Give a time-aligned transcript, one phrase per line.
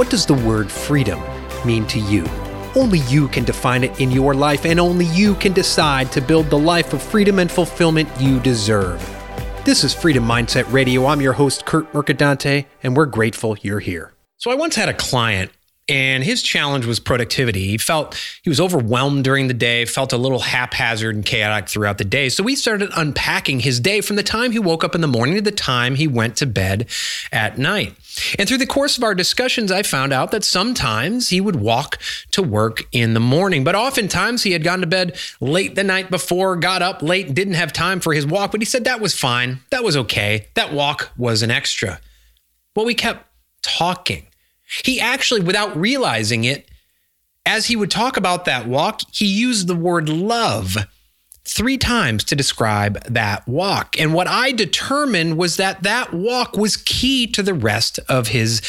[0.00, 1.20] What does the word freedom
[1.66, 2.24] mean to you?
[2.74, 6.48] Only you can define it in your life, and only you can decide to build
[6.48, 8.98] the life of freedom and fulfillment you deserve.
[9.66, 11.04] This is Freedom Mindset Radio.
[11.04, 14.14] I'm your host, Kurt Mercadante, and we're grateful you're here.
[14.38, 15.50] So, I once had a client
[15.90, 17.66] and his challenge was productivity.
[17.66, 21.98] He felt he was overwhelmed during the day, felt a little haphazard and chaotic throughout
[21.98, 22.28] the day.
[22.28, 25.34] So we started unpacking his day from the time he woke up in the morning
[25.34, 26.88] to the time he went to bed
[27.32, 27.96] at night.
[28.38, 31.98] And through the course of our discussions, I found out that sometimes he would walk
[32.30, 36.08] to work in the morning, but oftentimes he had gone to bed late the night
[36.08, 39.18] before, got up late, didn't have time for his walk, but he said that was
[39.18, 39.58] fine.
[39.70, 40.46] That was okay.
[40.54, 42.00] That walk was an extra.
[42.76, 43.26] Well, we kept
[43.62, 44.28] talking.
[44.84, 46.68] He actually, without realizing it,
[47.46, 50.76] as he would talk about that walk, he used the word love
[51.44, 53.98] three times to describe that walk.
[53.98, 58.62] And what I determined was that that walk was key to the rest of his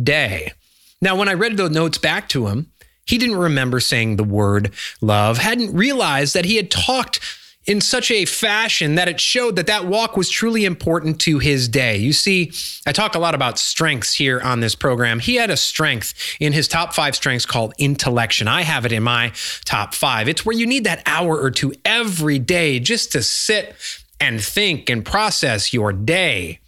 [0.00, 0.52] day.
[1.00, 2.72] Now, when I read the notes back to him,
[3.04, 7.20] he didn't remember saying the word love, hadn't realized that he had talked
[7.64, 11.68] in such a fashion that it showed that that walk was truly important to his
[11.68, 11.96] day.
[11.96, 12.52] You see,
[12.86, 15.20] I talk a lot about strengths here on this program.
[15.20, 18.48] He had a strength in his top five strengths called intellection.
[18.48, 19.32] I have it in my
[19.64, 20.28] top five.
[20.28, 23.76] It's where you need that hour or two every day just to sit
[24.18, 26.58] and think and process your day.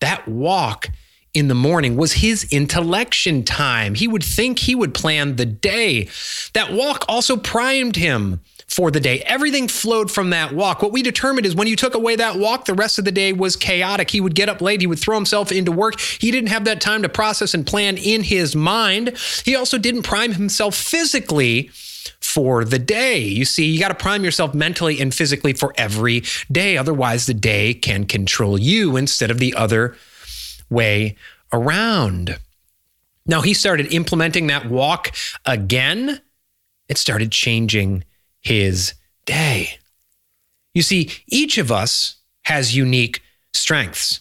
[0.00, 0.88] That walk
[1.34, 3.96] in the morning was his intellection time.
[3.96, 6.08] He would think, he would plan the day.
[6.52, 9.20] That walk also primed him for the day.
[9.26, 10.80] Everything flowed from that walk.
[10.80, 13.32] What we determined is when you took away that walk, the rest of the day
[13.32, 14.10] was chaotic.
[14.10, 16.00] He would get up late, he would throw himself into work.
[16.00, 19.16] He didn't have that time to process and plan in his mind.
[19.44, 21.70] He also didn't prime himself physically
[22.20, 23.18] for the day.
[23.18, 26.76] You see, you got to prime yourself mentally and physically for every day.
[26.76, 29.96] Otherwise, the day can control you instead of the other
[30.74, 31.16] way
[31.52, 32.38] around.
[33.24, 35.12] Now, he started implementing that walk
[35.46, 36.20] again.
[36.88, 38.04] It started changing
[38.40, 38.92] his
[39.24, 39.78] day.
[40.74, 43.22] You see, each of us has unique
[43.54, 44.20] strengths.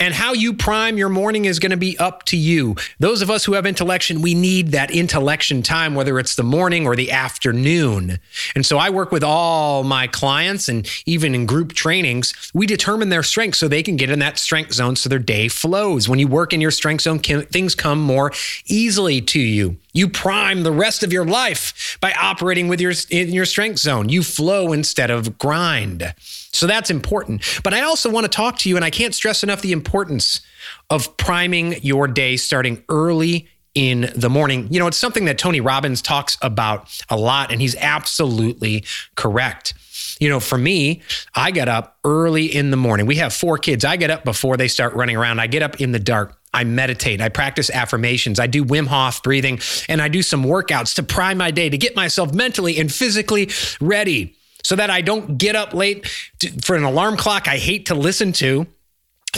[0.00, 2.74] And how you prime your morning is going to be up to you.
[2.98, 6.84] Those of us who have intellection, we need that intellection time, whether it's the morning
[6.84, 8.18] or the afternoon.
[8.56, 13.08] And so I work with all my clients and even in group trainings, we determine
[13.08, 16.08] their strengths so they can get in that strength zone so their day flows.
[16.08, 18.32] When you work in your strength zone, things come more
[18.66, 19.76] easily to you.
[19.94, 24.08] You prime the rest of your life by operating with your in your strength zone.
[24.08, 26.14] You flow instead of grind.
[26.18, 27.42] So that's important.
[27.62, 30.40] But I also want to talk to you, and I can't stress enough the importance
[30.90, 34.68] of priming your day starting early in the morning.
[34.70, 38.84] You know, it's something that Tony Robbins talks about a lot, and he's absolutely
[39.14, 39.74] correct.
[40.20, 41.02] You know, for me,
[41.34, 43.06] I get up early in the morning.
[43.06, 43.84] We have four kids.
[43.84, 45.40] I get up before they start running around.
[45.40, 46.38] I get up in the dark.
[46.54, 49.58] I meditate, I practice affirmations, I do Wim Hof breathing,
[49.88, 53.50] and I do some workouts to prime my day to get myself mentally and physically
[53.80, 56.08] ready so that I don't get up late
[56.38, 58.68] to, for an alarm clock I hate to listen to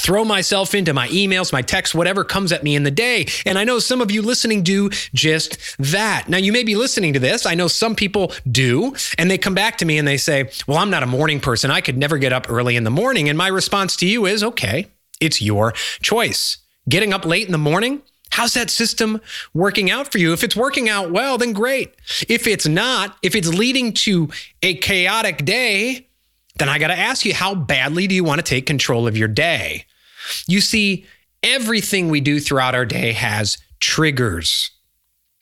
[0.07, 3.27] throw myself into my emails, my texts, whatever comes at me in the day.
[3.45, 6.29] And I know some of you listening do just that.
[6.29, 7.45] Now, you may be listening to this.
[7.45, 10.79] I know some people do, and they come back to me and they say, Well,
[10.79, 11.73] I'm not a morning person.
[11.73, 13.29] I could never get up early in the morning.
[13.29, 14.87] And my response to you is, Okay,
[15.21, 18.01] it's your choice getting up late in the morning?
[18.31, 19.21] How's that system
[19.55, 20.33] working out for you?
[20.33, 21.95] If it's working out well, then great.
[22.29, 24.29] If it's not, if it's leading to
[24.63, 26.07] a chaotic day,
[26.59, 29.17] then I got to ask you, how badly do you want to take control of
[29.17, 29.85] your day?
[30.47, 31.07] You see,
[31.43, 34.71] everything we do throughout our day has triggers.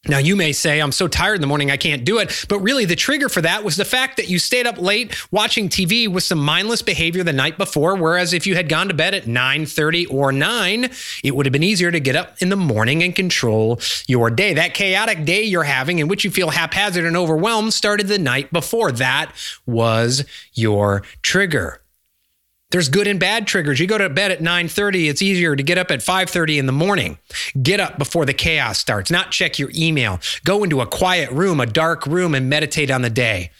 [0.07, 2.45] Now, you may say, I'm so tired in the morning, I can't do it.
[2.49, 5.71] But really, the trigger for that was the fact that you stayed up late watching
[5.71, 7.97] TV with some mindless behavior the night before.
[7.97, 10.91] Whereas if you had gone to bed at 9 30 or 9,
[11.23, 14.53] it would have been easier to get up in the morning and control your day.
[14.53, 18.53] That chaotic day you're having, in which you feel haphazard and overwhelmed, started the night
[18.53, 18.93] before.
[18.93, 19.33] That
[19.65, 21.81] was your trigger.
[22.71, 23.79] There's good and bad triggers.
[23.79, 26.73] You go to bed at 9:30, it's easier to get up at 5:30 in the
[26.73, 27.19] morning.
[27.63, 30.21] Get up before the chaos starts, not check your email.
[30.45, 33.51] Go into a quiet room, a dark room and meditate on the day.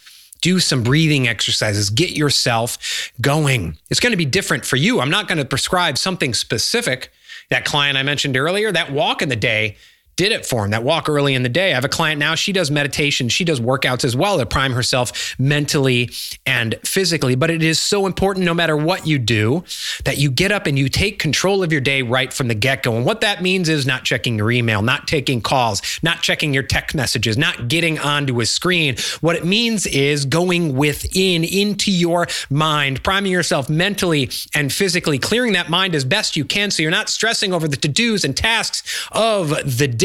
[0.41, 1.89] Do some breathing exercises.
[1.89, 3.77] Get yourself going.
[3.89, 4.99] It's going to be different for you.
[4.99, 7.11] I'm not going to prescribe something specific.
[7.49, 9.77] That client I mentioned earlier, that walk in the day,
[10.15, 11.71] did it for him that walk early in the day.
[11.71, 14.73] I have a client now, she does meditation, she does workouts as well to prime
[14.73, 16.09] herself mentally
[16.45, 17.35] and physically.
[17.35, 19.63] But it is so important, no matter what you do,
[20.05, 22.83] that you get up and you take control of your day right from the get
[22.83, 22.95] go.
[22.95, 26.63] And what that means is not checking your email, not taking calls, not checking your
[26.63, 28.95] text messages, not getting onto a screen.
[29.21, 35.53] What it means is going within into your mind, priming yourself mentally and physically, clearing
[35.53, 38.35] that mind as best you can so you're not stressing over the to dos and
[38.35, 40.04] tasks of the day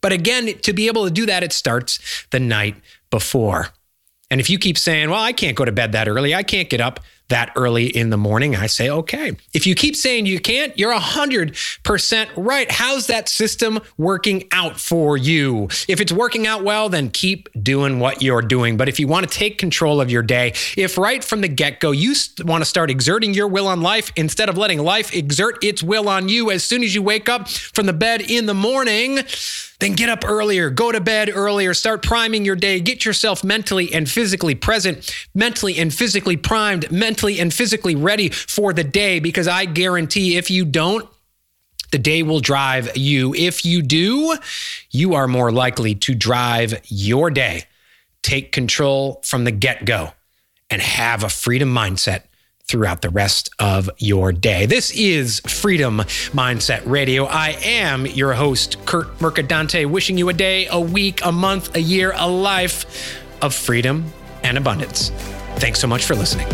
[0.00, 2.76] But again, to be able to do that, it starts the night
[3.10, 3.68] before.
[4.30, 6.68] And if you keep saying, well, I can't go to bed that early, I can't
[6.68, 9.36] get up that early in the morning, I say, okay.
[9.52, 12.70] If you keep saying you can't, you're 100% right.
[12.70, 15.68] How's that system working out for you?
[15.88, 18.76] If it's working out well, then keep doing what you're doing.
[18.76, 21.80] But if you want to take control of your day, if right from the get
[21.80, 22.14] go you
[22.44, 26.08] want to start exerting your will on life instead of letting life exert its will
[26.08, 29.18] on you as soon as you wake up from the bed in the morning,
[29.80, 33.92] then get up earlier, go to bed earlier, start priming your day, get yourself mentally
[33.92, 39.18] and physically present, mentally and physically primed, mentally and physically ready for the day.
[39.18, 41.08] Because I guarantee if you don't,
[41.90, 43.34] the day will drive you.
[43.34, 44.36] If you do,
[44.90, 47.64] you are more likely to drive your day.
[48.22, 50.12] Take control from the get go
[50.70, 52.22] and have a freedom mindset
[52.68, 54.66] throughout the rest of your day.
[54.66, 57.24] This is Freedom Mindset Radio.
[57.24, 61.80] I am your host, Kurt Mercadante, wishing you a day, a week, a month, a
[61.80, 64.04] year, a life of freedom
[64.44, 65.08] and abundance.
[65.56, 66.46] Thanks so much for listening.